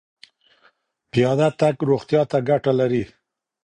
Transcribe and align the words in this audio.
پیاده 1.11 1.47
تګ 1.59 1.75
روغتیا 1.89 2.21
ته 2.31 2.37
ګټه 2.49 2.71
لري. 2.79 3.03